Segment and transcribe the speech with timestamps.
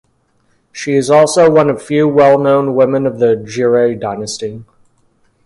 [0.71, 4.63] She is also one of few well known women of the Giray dynasty.